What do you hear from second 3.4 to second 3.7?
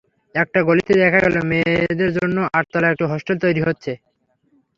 তৈরি